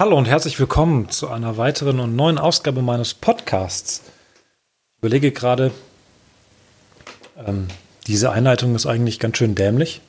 [0.00, 4.04] Hallo und herzlich willkommen zu einer weiteren und neuen Ausgabe meines Podcasts.
[4.06, 5.72] Ich überlege gerade,
[7.44, 7.66] ähm,
[8.06, 10.00] diese Einleitung ist eigentlich ganz schön dämlich,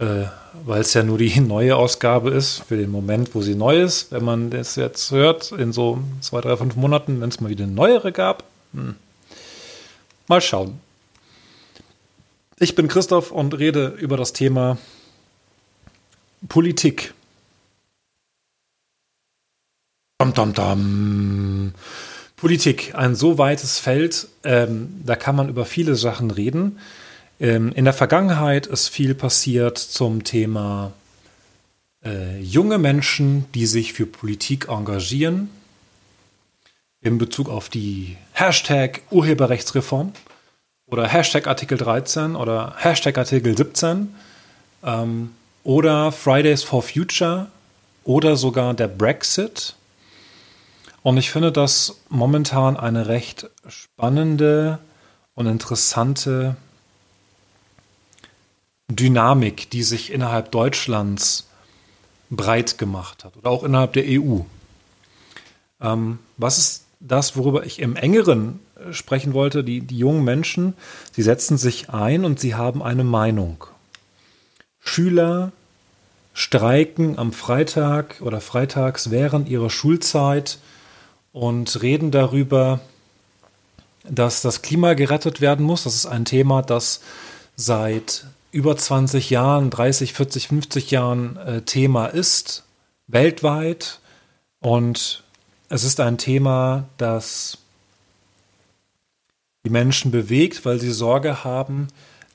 [0.00, 0.24] äh,
[0.64, 4.10] weil es ja nur die neue Ausgabe ist für den Moment, wo sie neu ist.
[4.10, 7.66] Wenn man das jetzt hört, in so zwei, drei, fünf Monaten, wenn es mal wieder
[7.66, 8.42] eine neuere gab,
[8.72, 8.96] hm.
[10.26, 10.80] mal schauen.
[12.58, 14.76] Ich bin Christoph und rede über das Thema
[16.48, 17.14] Politik.
[20.18, 21.72] Dum, dum, dum.
[22.36, 26.78] Politik, ein so weites Feld, ähm, da kann man über viele Sachen reden.
[27.40, 30.92] Ähm, in der Vergangenheit ist viel passiert zum Thema
[32.04, 35.50] äh, junge Menschen, die sich für Politik engagieren,
[37.00, 40.12] in Bezug auf die Hashtag Urheberrechtsreform
[40.86, 44.14] oder Hashtag Artikel 13 oder Hashtag Artikel 17
[44.84, 45.32] ähm,
[45.64, 47.48] oder Fridays for Future
[48.04, 49.74] oder sogar der Brexit
[51.04, 54.78] und ich finde das momentan eine recht spannende
[55.34, 56.56] und interessante
[58.88, 61.46] Dynamik, die sich innerhalb Deutschlands
[62.30, 64.40] breit gemacht hat oder auch innerhalb der EU.
[65.82, 69.62] Ähm, was ist das, worüber ich im engeren sprechen wollte?
[69.62, 70.72] Die, die jungen Menschen,
[71.12, 73.66] sie setzen sich ein und sie haben eine Meinung.
[74.80, 75.52] Schüler
[76.32, 80.58] streiken am Freitag oder freitags während ihrer Schulzeit
[81.34, 82.80] und reden darüber,
[84.04, 85.82] dass das Klima gerettet werden muss.
[85.82, 87.00] Das ist ein Thema, das
[87.56, 92.62] seit über 20 Jahren, 30, 40, 50 Jahren äh, Thema ist,
[93.08, 93.98] weltweit.
[94.60, 95.24] Und
[95.68, 97.58] es ist ein Thema, das
[99.66, 101.88] die Menschen bewegt, weil sie Sorge haben,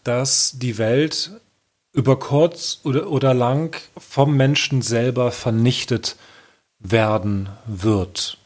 [0.03, 1.31] dass die Welt
[1.93, 6.17] über kurz oder, oder lang vom Menschen selber vernichtet
[6.79, 8.37] werden wird.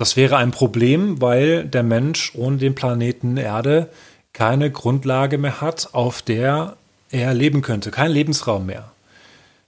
[0.00, 3.90] Das wäre ein Problem, weil der Mensch ohne den Planeten Erde
[4.32, 6.78] keine Grundlage mehr hat, auf der
[7.10, 8.92] er leben könnte, kein Lebensraum mehr.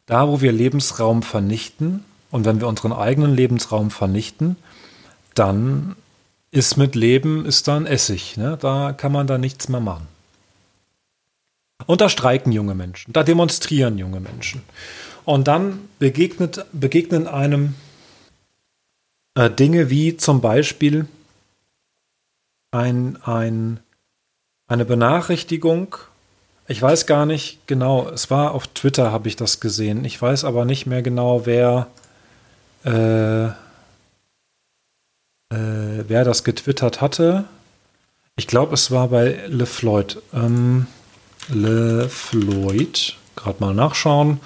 [0.07, 4.57] Da, wo wir Lebensraum vernichten und wenn wir unseren eigenen Lebensraum vernichten,
[5.35, 5.97] dann
[6.51, 8.39] ist mit Leben ist dann Essig.
[8.39, 8.57] Ne?
[8.59, 10.09] Da kann man da nichts mehr machen.
[11.85, 14.63] Und da streiken junge Menschen, da demonstrieren junge Menschen.
[15.27, 17.75] Und dann begegnet, begegnen einem
[19.35, 21.07] äh, Dinge wie zum Beispiel
[22.71, 23.81] ein, ein,
[24.67, 25.97] eine Benachrichtigung.
[26.69, 30.05] Ich weiß gar nicht genau, es war auf Twitter, habe ich das gesehen.
[30.05, 31.89] Ich weiß aber nicht mehr genau, wer,
[32.85, 33.53] äh, äh,
[35.51, 37.45] wer das getwittert hatte.
[38.37, 40.23] Ich glaube, es war bei LeFloid.
[40.33, 40.87] Ähm,
[41.49, 44.41] LeFloid, gerade mal nachschauen.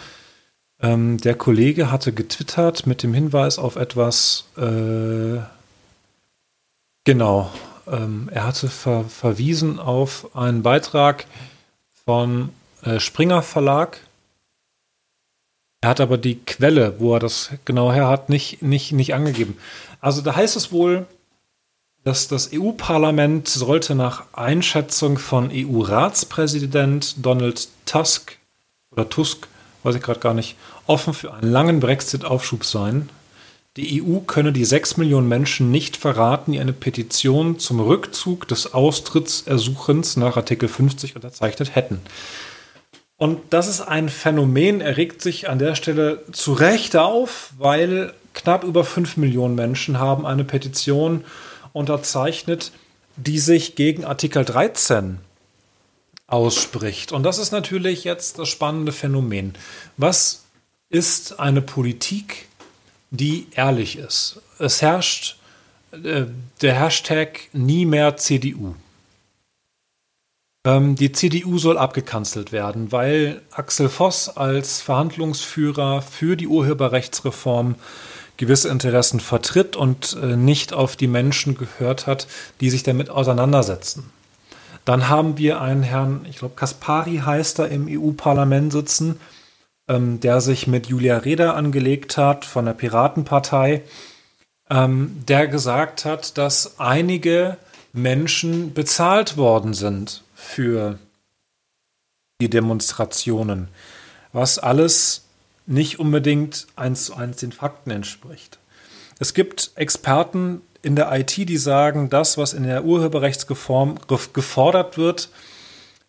[0.80, 5.40] Ähm, der Kollege hatte getwittert mit dem Hinweis auf etwas, äh,
[7.04, 7.50] genau,
[7.86, 11.26] ähm, er hatte ver verwiesen auf einen Beitrag
[12.04, 12.50] von
[12.82, 14.00] äh, Springer Verlag.
[15.80, 19.56] Er hat aber die Quelle, wo er das genau her hat, nicht, nicht, nicht angegeben.
[20.00, 21.06] Also da heißt es wohl,
[22.04, 28.36] dass das EU-Parlament sollte nach Einschätzung von EU-Ratspräsident Donald Tusk
[28.92, 29.48] oder Tusk
[29.86, 33.08] weiß ich gerade gar nicht, offen für einen langen Brexit-Aufschub sein.
[33.76, 38.74] Die EU könne die sechs Millionen Menschen nicht verraten, die eine Petition zum Rückzug des
[38.74, 42.00] Austrittsersuchens nach Artikel 50 unterzeichnet hätten.
[43.18, 48.64] Und das ist ein Phänomen, erregt sich an der Stelle zu Recht auf, weil knapp
[48.64, 51.24] über fünf Millionen Menschen haben eine Petition
[51.72, 52.72] unterzeichnet,
[53.16, 55.18] die sich gegen Artikel 13
[56.26, 57.12] ausspricht.
[57.12, 59.54] Und das ist natürlich jetzt das spannende Phänomen.
[59.96, 60.44] Was
[60.88, 62.48] ist eine Politik,
[63.10, 64.40] die ehrlich ist?
[64.58, 65.38] Es herrscht
[65.92, 66.24] äh,
[66.62, 68.74] der Hashtag nie mehr CDU.
[70.66, 77.76] Ähm, die CDU soll abgekanzelt werden, weil Axel Voss als Verhandlungsführer für die Urheberrechtsreform
[78.36, 82.26] gewisse Interessen vertritt und äh, nicht auf die Menschen gehört hat,
[82.60, 84.10] die sich damit auseinandersetzen.
[84.86, 89.20] Dann haben wir einen Herrn, ich glaube, Kaspari heißt er, im EU-Parlament sitzen,
[89.88, 93.82] ähm, der sich mit Julia Reda angelegt hat von der Piratenpartei,
[94.70, 97.58] ähm, der gesagt hat, dass einige
[97.92, 101.00] Menschen bezahlt worden sind für
[102.40, 103.68] die Demonstrationen,
[104.32, 105.24] was alles
[105.66, 108.60] nicht unbedingt eins zu eins den Fakten entspricht.
[109.18, 113.96] Es gibt Experten in der IT, die sagen, das, was in der Urheberrechtsreform
[114.32, 115.30] gefordert wird,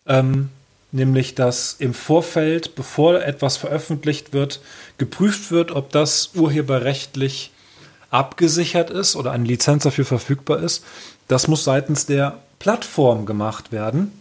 [0.06, 0.50] ähm,
[0.92, 4.60] nämlich dass im Vorfeld, bevor etwas veröffentlicht wird,
[4.96, 7.50] geprüft wird, ob das urheberrechtlich
[8.10, 10.84] abgesichert ist oder eine Lizenz dafür verfügbar ist.
[11.28, 14.12] Das muss seitens der Plattform gemacht werden.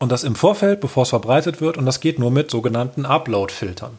[0.00, 1.76] Und das im Vorfeld, bevor es verbreitet wird.
[1.76, 3.96] Und das geht nur mit sogenannten Upload-Filtern.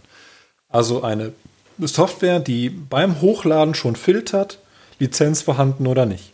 [0.69, 1.31] Also eine
[1.79, 4.59] Software, die beim Hochladen schon filtert,
[4.99, 6.31] Lizenz vorhanden oder nicht.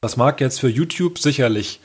[0.00, 1.80] Das mag jetzt für YouTube sicherlich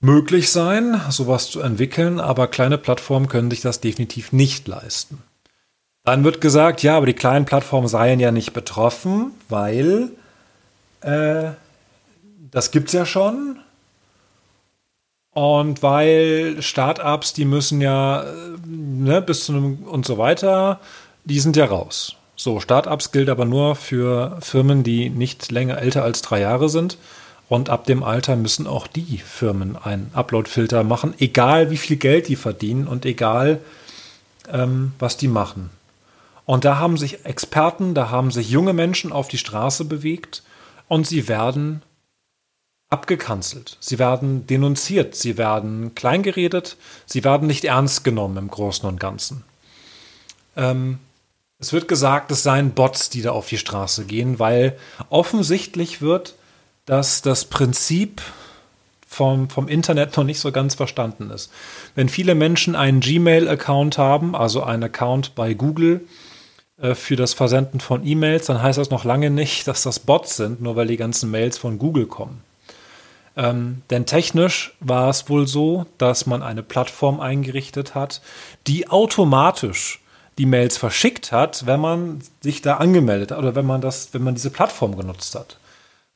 [0.00, 5.22] möglich sein, sowas zu entwickeln, aber kleine Plattformen können sich das definitiv nicht leisten.
[6.04, 10.10] Dann wird gesagt, ja, aber die kleinen Plattformen seien ja nicht betroffen, weil
[11.00, 11.52] äh,
[12.50, 13.60] das es ja schon.
[15.30, 18.26] Und weil Startups, die müssen ja äh,
[18.66, 20.80] ne, bis zu einem und so weiter,
[21.24, 22.16] die sind ja raus.
[22.42, 26.98] So, Startups gilt aber nur für Firmen, die nicht länger älter als drei Jahre sind.
[27.48, 32.26] Und ab dem Alter müssen auch die Firmen einen Upload-Filter machen, egal wie viel Geld
[32.26, 33.60] die verdienen und egal
[34.52, 35.70] ähm, was die machen.
[36.44, 40.42] Und da haben sich Experten, da haben sich junge Menschen auf die Straße bewegt
[40.88, 41.82] und sie werden
[42.90, 48.98] abgekanzelt, sie werden denunziert, sie werden kleingeredet, sie werden nicht ernst genommen im Großen und
[48.98, 49.44] Ganzen.
[50.56, 50.98] Ähm,
[51.62, 54.76] es wird gesagt, es seien Bots, die da auf die Straße gehen, weil
[55.08, 56.34] offensichtlich wird
[56.86, 58.22] dass das Prinzip
[59.06, 61.52] vom, vom Internet noch nicht so ganz verstanden ist.
[61.94, 66.06] Wenn viele Menschen einen Gmail-Account haben, also einen Account bei Google
[66.80, 70.36] äh, für das Versenden von E-Mails, dann heißt das noch lange nicht, dass das Bots
[70.36, 72.42] sind, nur weil die ganzen Mails von Google kommen.
[73.36, 78.20] Ähm, denn technisch war es wohl so, dass man eine Plattform eingerichtet hat,
[78.66, 80.01] die automatisch
[80.38, 84.22] die Mails verschickt hat, wenn man sich da angemeldet hat oder wenn man das, wenn
[84.22, 85.58] man diese Plattform genutzt hat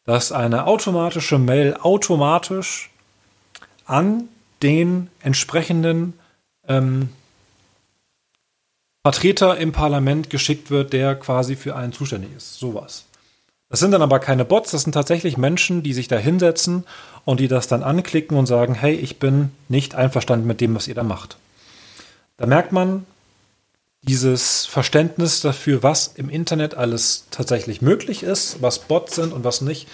[0.07, 2.91] dass eine automatische Mail automatisch
[3.85, 4.29] an
[4.63, 6.15] den entsprechenden
[6.67, 7.11] ähm,
[9.05, 12.59] Vertreter im Parlament geschickt wird, der quasi für einen zuständig ist.
[12.59, 13.05] Sowas.
[13.69, 16.85] Das sind dann aber keine Bots, das sind tatsächlich Menschen, die sich da hinsetzen
[17.25, 20.87] und die das dann anklicken und sagen, hey, ich bin nicht einverstanden mit dem, was
[20.87, 21.37] ihr da macht.
[22.37, 23.07] Da merkt man,
[24.07, 29.61] dieses Verständnis dafür, was im Internet alles tatsächlich möglich ist, was Bots sind und was
[29.61, 29.89] nicht,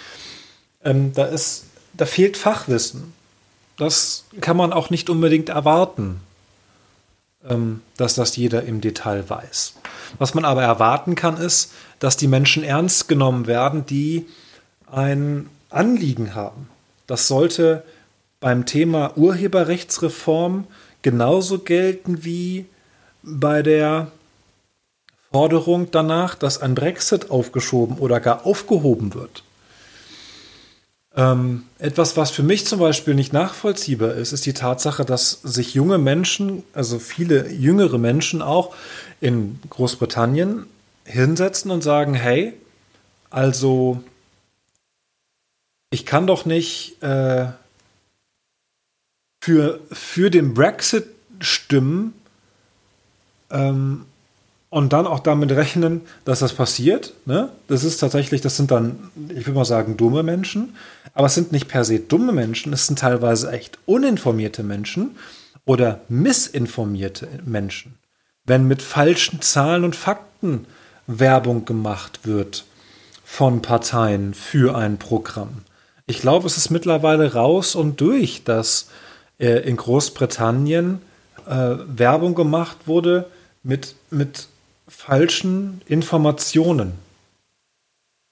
[0.83, 3.13] ähm, da ist, da fehlt Fachwissen.
[3.77, 6.21] Das kann man auch nicht unbedingt erwarten,
[7.49, 9.73] ähm, dass das jeder im Detail weiß.
[10.19, 14.27] Was man aber erwarten kann, ist, dass die Menschen ernst genommen werden, die
[14.91, 16.69] ein Anliegen haben.
[17.07, 17.83] Das sollte
[18.39, 20.67] beim Thema Urheberrechtsreform
[21.01, 22.65] genauso gelten wie
[23.23, 24.11] bei der
[25.31, 29.43] Forderung danach, dass ein Brexit aufgeschoben oder gar aufgehoben wird.
[31.15, 35.73] Ähm, etwas, was für mich zum Beispiel nicht nachvollziehbar ist, ist die Tatsache, dass sich
[35.73, 38.75] junge Menschen, also viele jüngere Menschen auch
[39.21, 40.65] in Großbritannien
[41.05, 42.53] hinsetzen und sagen, hey,
[43.29, 44.03] also
[45.91, 47.47] ich kann doch nicht äh,
[49.41, 51.07] für, für den Brexit
[51.39, 52.13] stimmen,
[53.53, 54.05] ähm,
[54.69, 57.13] und dann auch damit rechnen, dass das passiert.
[57.25, 57.49] Ne?
[57.67, 60.75] Das ist tatsächlich, das sind dann, ich würde mal sagen, dumme Menschen.
[61.13, 65.15] Aber es sind nicht per se dumme Menschen, es sind teilweise echt uninformierte Menschen
[65.65, 67.99] oder missinformierte Menschen.
[68.45, 70.65] Wenn mit falschen Zahlen und Fakten
[71.05, 72.65] Werbung gemacht wird
[73.23, 75.61] von Parteien für ein Programm.
[76.07, 78.87] Ich glaube, es ist mittlerweile raus und durch, dass
[79.39, 80.99] äh, in Großbritannien
[81.45, 83.27] äh, Werbung gemacht wurde
[83.63, 84.47] mit, mit
[84.87, 86.93] falschen Informationen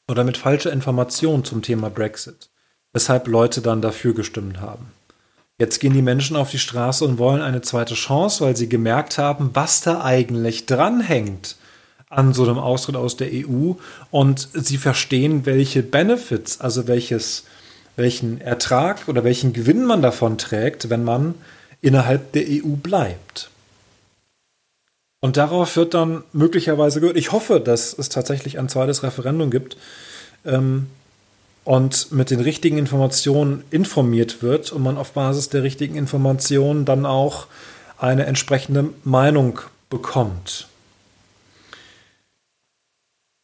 [0.10, 2.50] oder mit falscher Information zum Thema Brexit,
[2.94, 4.92] weshalb Leute dann dafür gestimmt haben.
[5.62, 9.20] Jetzt gehen die Menschen auf die Straße und wollen eine zweite Chance, weil sie gemerkt
[9.20, 11.56] haben, was da eigentlich dranhängt
[12.10, 13.74] an so einem Austritt aus der EU
[14.10, 17.46] und sie verstehen, welche Benefits, also welches,
[17.96, 21.36] welchen Ertrag oder welchen Gewinn man davon trägt, wenn man
[21.80, 23.50] innerhalb der EU bleibt.
[25.22, 27.16] Und darauf wird dann möglicherweise gehört.
[27.16, 29.78] Ich hoffe, dass es tatsächlich ein zweites Referendum gibt
[30.46, 30.88] ähm,
[31.63, 37.06] und mit den richtigen Informationen informiert wird und man auf Basis der richtigen Informationen dann
[37.06, 37.46] auch
[38.00, 39.60] eine entsprechende Meinung
[39.92, 40.68] bekommt.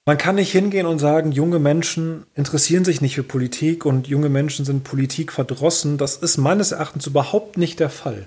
[0.07, 4.29] Man kann nicht hingehen und sagen, junge Menschen interessieren sich nicht für Politik und junge
[4.29, 5.97] Menschen sind Politik verdrossen.
[5.99, 8.25] Das ist meines Erachtens überhaupt nicht der Fall.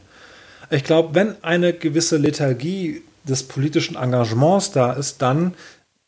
[0.71, 5.55] Ich glaube, wenn eine gewisse Lethargie des politischen Engagements da ist, dann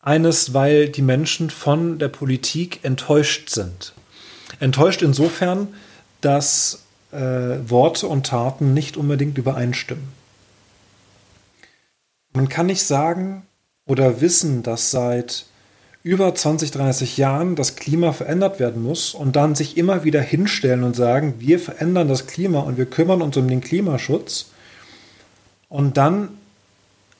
[0.00, 3.92] eines, weil die Menschen von der Politik enttäuscht sind.
[4.58, 5.68] Enttäuscht insofern,
[6.20, 10.08] dass äh, Worte und Taten nicht unbedingt übereinstimmen.
[12.32, 13.46] Man kann nicht sagen
[13.86, 15.46] oder wissen, dass seit
[16.02, 20.82] über 20, 30 Jahren das Klima verändert werden muss und dann sich immer wieder hinstellen
[20.82, 24.46] und sagen, wir verändern das Klima und wir kümmern uns um den Klimaschutz
[25.68, 26.30] und dann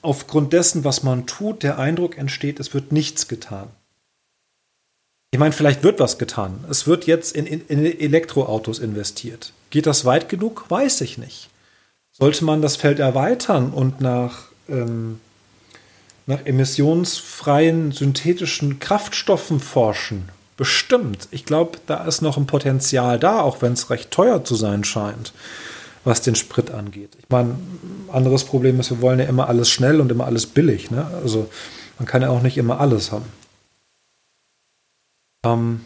[0.03, 3.69] aufgrund dessen, was man tut, der Eindruck entsteht, es wird nichts getan.
[5.31, 6.63] Ich meine, vielleicht wird was getan.
[6.69, 9.51] Es wird jetzt in, in, in Elektroautos investiert.
[9.71, 10.65] Geht das weit genug?
[10.69, 11.49] Weiß ich nicht.
[12.11, 15.19] Sollte man das Feld erweitern und nach ähm,
[16.25, 20.29] nach emissionsfreien synthetischen Kraftstoffen forschen.
[20.55, 21.27] Bestimmt.
[21.31, 24.83] Ich glaube, da ist noch ein Potenzial da, auch wenn es recht teuer zu sein
[24.83, 25.33] scheint,
[26.03, 27.11] was den Sprit angeht.
[27.19, 27.55] Ich meine,
[28.11, 30.91] anderes Problem ist, wir wollen ja immer alles schnell und immer alles billig.
[30.91, 31.05] Ne?
[31.21, 31.49] Also
[31.97, 33.25] man kann ja auch nicht immer alles haben.
[35.45, 35.81] Ähm,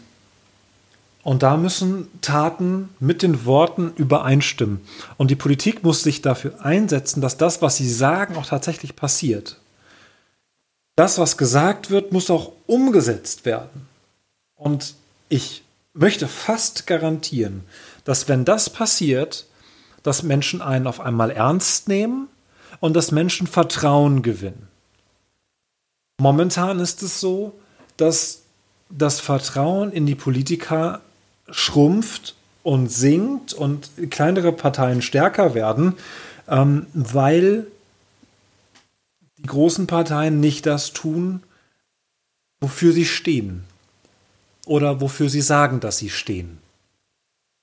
[1.22, 4.80] und da müssen Taten mit den Worten übereinstimmen.
[5.16, 9.58] Und die Politik muss sich dafür einsetzen, dass das, was sie sagen, auch tatsächlich passiert
[10.98, 13.86] das, was gesagt wird, muss auch umgesetzt werden.
[14.56, 14.94] Und
[15.28, 15.62] ich
[15.94, 17.62] möchte fast garantieren,
[18.02, 19.46] dass wenn das passiert,
[20.08, 22.28] dass Menschen einen auf einmal ernst nehmen
[22.80, 24.66] und dass Menschen Vertrauen gewinnen.
[26.18, 27.52] Momentan ist es so,
[27.98, 28.40] dass
[28.88, 31.02] das Vertrauen in die Politiker
[31.50, 35.92] schrumpft und sinkt und kleinere Parteien stärker werden,
[36.48, 37.66] ähm, weil
[39.36, 41.42] die großen Parteien nicht das tun,
[42.62, 43.64] wofür sie stehen.
[44.64, 46.58] Oder wofür sie sagen, dass sie stehen.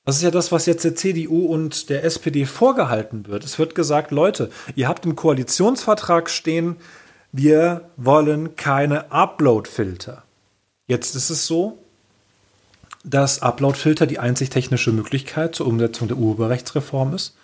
[0.06, 3.44] Das ist ja das, was jetzt der CDU und der SPD vorgehalten wird.
[3.44, 6.76] Es wird gesagt, Leute, ihr habt im Koalitionsvertrag stehen,
[7.32, 10.24] wir wollen keine Upload-Filter.
[10.88, 11.80] Jetzt ist es so,
[13.04, 17.36] dass Upload-Filter die einzig technische Möglichkeit zur Umsetzung der Urheberrechtsreform ist.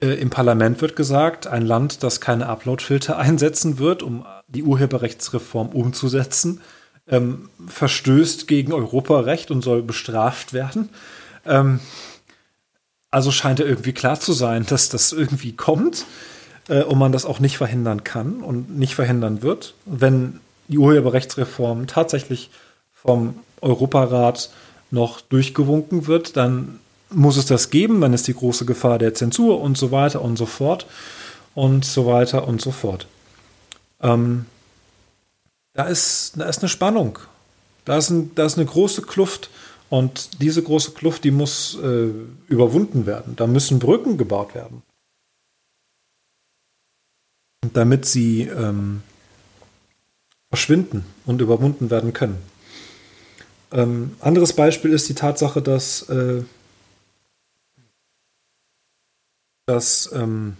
[0.00, 5.68] Äh, Im Parlament wird gesagt, ein Land, das keine Uploadfilter einsetzen wird, um die Urheberrechtsreform
[5.68, 6.60] umzusetzen,
[7.08, 10.90] ähm, verstößt gegen Europarecht und soll bestraft werden.
[11.46, 11.80] Ähm,
[13.10, 16.06] also scheint ja irgendwie klar zu sein, dass das irgendwie kommt
[16.68, 19.74] äh, und man das auch nicht verhindern kann und nicht verhindern wird.
[19.84, 22.50] Wenn die Urheberrechtsreform tatsächlich
[22.92, 24.50] vom Europarat
[24.90, 26.80] noch durchgewunken wird, dann
[27.10, 30.36] muss es das geben, dann ist die große Gefahr der Zensur und so weiter und
[30.36, 30.86] so fort
[31.54, 33.06] und so weiter und so fort.
[34.00, 34.46] Ähm,
[35.74, 37.18] da, ist, da ist eine Spannung.
[37.84, 39.50] Da ist, ein, da ist eine große Kluft
[39.92, 42.10] und diese große Kluft, die muss äh,
[42.48, 43.36] überwunden werden.
[43.36, 44.82] Da müssen Brücken gebaut werden.
[47.74, 49.02] Damit sie ähm,
[50.48, 52.38] verschwinden und überwunden werden können.
[53.70, 56.42] Ähm, anderes Beispiel ist die Tatsache, dass äh,
[59.66, 60.56] dass ähm,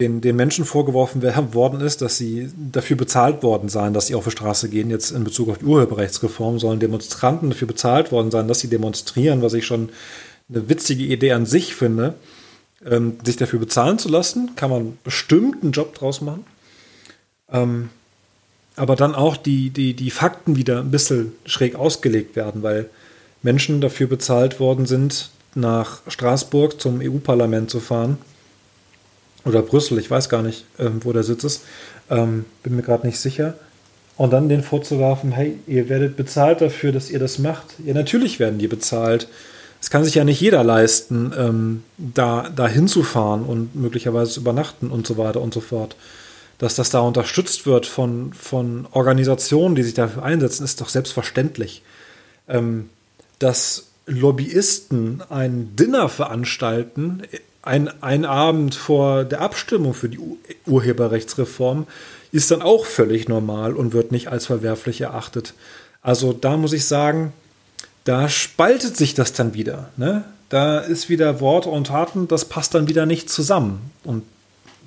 [0.00, 4.24] den, den Menschen vorgeworfen worden ist, dass sie dafür bezahlt worden seien, dass sie auf
[4.24, 4.90] die Straße gehen.
[4.90, 9.42] Jetzt in Bezug auf die Urheberrechtsreform sollen Demonstranten dafür bezahlt worden sein, dass sie demonstrieren,
[9.42, 9.90] was ich schon
[10.48, 12.14] eine witzige Idee an sich finde.
[12.84, 16.46] Ähm, sich dafür bezahlen zu lassen, kann man bestimmt einen Job draus machen.
[17.52, 17.90] Ähm,
[18.74, 22.88] aber dann auch die, die, die Fakten wieder ein bisschen schräg ausgelegt werden, weil
[23.42, 28.16] Menschen dafür bezahlt worden sind, nach Straßburg zum EU-Parlament zu fahren.
[29.44, 31.62] Oder Brüssel, ich weiß gar nicht, ähm, wo der Sitz ist.
[32.10, 33.54] Ähm, bin mir gerade nicht sicher.
[34.16, 37.66] Und dann den vorzuwerfen, hey, ihr werdet bezahlt dafür, dass ihr das macht.
[37.84, 39.28] Ja, natürlich werden die bezahlt.
[39.80, 45.06] Es kann sich ja nicht jeder leisten, ähm, da, da hinzufahren und möglicherweise übernachten und
[45.06, 45.96] so weiter und so fort.
[46.58, 51.82] Dass das da unterstützt wird von, von Organisationen, die sich dafür einsetzen, ist doch selbstverständlich.
[52.46, 52.90] Ähm,
[53.38, 57.22] dass Lobbyisten ein Dinner veranstalten,
[57.62, 60.20] ein, ein Abend vor der Abstimmung für die
[60.66, 61.86] Urheberrechtsreform,
[62.32, 65.54] ist dann auch völlig normal und wird nicht als verwerflich erachtet.
[66.02, 67.32] Also da muss ich sagen,
[68.04, 69.90] da spaltet sich das dann wieder.
[69.96, 70.24] Ne?
[70.48, 73.90] Da ist wieder Worte und Taten, das passt dann wieder nicht zusammen.
[74.04, 74.24] Und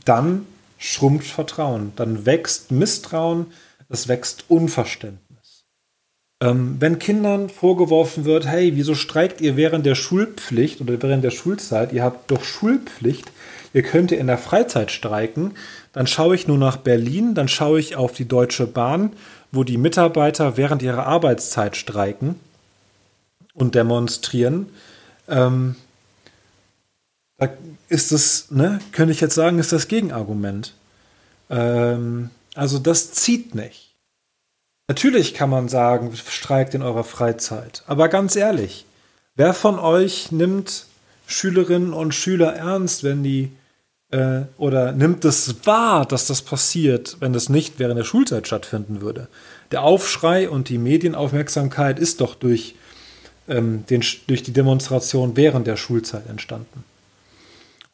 [0.05, 0.45] dann
[0.77, 3.47] schrumpft Vertrauen, dann wächst Misstrauen,
[3.89, 5.22] es wächst Unverständnis.
[6.43, 11.31] Ähm, wenn Kindern vorgeworfen wird, hey, wieso streikt ihr während der Schulpflicht oder während der
[11.31, 11.93] Schulzeit?
[11.93, 13.31] Ihr habt doch Schulpflicht.
[13.73, 15.53] Ihr könnt in der Freizeit streiken.
[15.93, 19.13] Dann schaue ich nur nach Berlin, dann schaue ich auf die Deutsche Bahn,
[19.53, 22.35] wo die Mitarbeiter während ihrer Arbeitszeit streiken
[23.53, 24.67] und demonstrieren.
[25.29, 25.75] Ähm,
[27.37, 27.49] da
[27.87, 30.73] ist es, ne, könnte ich jetzt sagen, ist das Gegenargument.
[31.49, 33.92] Ähm, also das zieht nicht.
[34.87, 37.83] Natürlich kann man sagen, streikt in eurer Freizeit.
[37.87, 38.85] Aber ganz ehrlich,
[39.35, 40.87] wer von euch nimmt
[41.25, 43.51] Schülerinnen und Schüler ernst, wenn die
[44.11, 48.99] äh, oder nimmt es wahr, dass das passiert, wenn das nicht während der Schulzeit stattfinden
[48.99, 49.29] würde?
[49.71, 52.75] Der Aufschrei und die Medienaufmerksamkeit ist doch durch,
[53.47, 56.83] ähm, den, durch die Demonstration während der Schulzeit entstanden.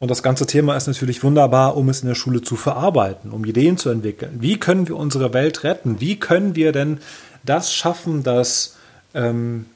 [0.00, 3.44] Und das ganze Thema ist natürlich wunderbar, um es in der Schule zu verarbeiten, um
[3.44, 4.38] Ideen zu entwickeln.
[4.40, 6.00] Wie können wir unsere Welt retten?
[6.00, 7.00] Wie können wir denn
[7.44, 8.76] das schaffen, dass
[9.14, 9.66] ähm,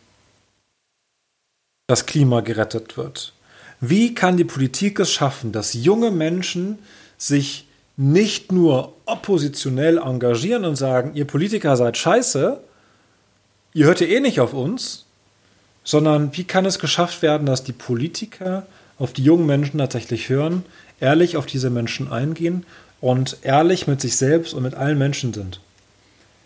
[1.86, 3.34] das Klima gerettet wird?
[3.80, 6.78] Wie kann die Politik es schaffen, dass junge Menschen
[7.18, 12.60] sich nicht nur oppositionell engagieren und sagen, ihr Politiker seid scheiße,
[13.74, 15.04] ihr hört ja eh nicht auf uns,
[15.84, 18.66] sondern wie kann es geschafft werden, dass die Politiker
[18.98, 20.64] auf die jungen Menschen tatsächlich hören,
[21.00, 22.64] ehrlich auf diese Menschen eingehen
[23.00, 25.60] und ehrlich mit sich selbst und mit allen Menschen sind.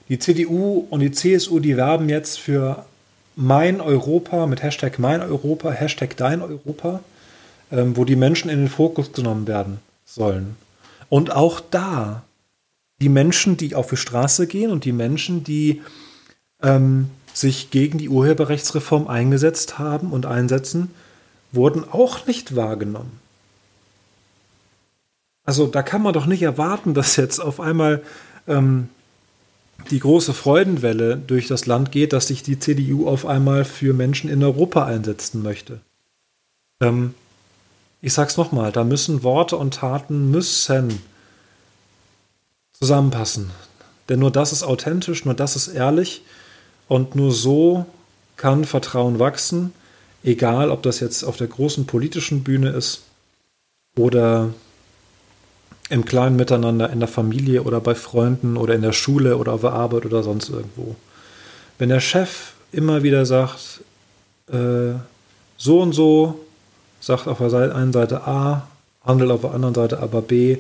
[0.08, 2.86] Die CDU und die CSU, die werben jetzt für
[3.36, 7.00] mein Europa mit Hashtag mein Europa, Hashtag dein Europa,
[7.70, 10.56] ähm, wo die Menschen in den Fokus genommen werden sollen.
[11.08, 12.24] Und auch da,
[13.00, 15.82] die Menschen, die auf die Straße gehen und die Menschen, die
[16.62, 20.90] ähm, sich gegen die Urheberrechtsreform eingesetzt haben und einsetzen,
[21.52, 23.20] wurden auch nicht wahrgenommen.
[25.44, 28.02] Also da kann man doch nicht erwarten, dass jetzt auf einmal
[28.46, 28.90] ähm,
[29.90, 34.28] die große Freudenwelle durch das Land geht, dass sich die CDU auf einmal für Menschen
[34.28, 35.80] in Europa einsetzen möchte.
[36.82, 37.14] Ähm,
[38.02, 41.00] ich sag's nochmal, da müssen Worte und Taten müssen
[42.72, 43.50] zusammenpassen.
[44.08, 46.22] Denn nur das ist authentisch, nur das ist ehrlich
[46.86, 47.86] und nur so
[48.36, 49.72] kann Vertrauen wachsen
[50.28, 53.00] Egal, ob das jetzt auf der großen politischen Bühne ist
[53.96, 54.50] oder
[55.88, 59.62] im kleinen Miteinander in der Familie oder bei Freunden oder in der Schule oder auf
[59.62, 60.96] der Arbeit oder sonst irgendwo.
[61.78, 63.80] Wenn der Chef immer wieder sagt,
[64.48, 64.98] äh,
[65.56, 66.44] so und so,
[67.00, 68.68] sagt auf der einen Seite A,
[69.02, 70.58] handelt auf der anderen Seite aber B,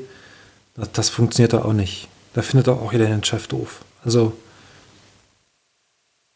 [0.76, 2.08] das, das funktioniert da auch nicht.
[2.32, 3.84] Da findet auch jeder den Chef doof.
[4.02, 4.32] Also,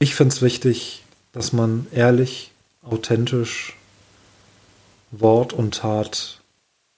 [0.01, 3.77] ich finde es wichtig, dass man ehrlich authentisch
[5.11, 6.41] Wort und Tat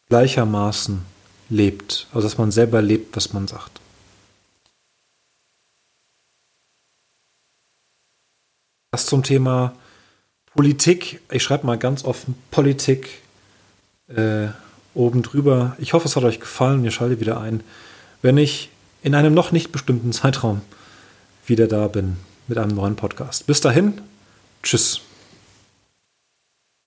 [0.08, 1.02] gleichermaßen
[1.50, 2.06] lebt.
[2.12, 3.80] Also dass man selber lebt, was man sagt.
[8.92, 9.74] Das zum Thema
[10.46, 11.20] Politik.
[11.30, 13.22] Ich schreibe mal ganz offen Politik
[14.08, 14.48] äh,
[14.94, 15.76] oben drüber.
[15.78, 16.84] Ich hoffe, es hat euch gefallen.
[16.84, 17.62] Ihr schaltet wieder ein,
[18.22, 18.70] wenn ich
[19.02, 20.60] in einem noch nicht bestimmten Zeitraum
[21.46, 22.16] wieder da bin
[22.46, 23.46] mit einem neuen Podcast.
[23.46, 24.00] Bis dahin,
[24.62, 25.00] tschüss.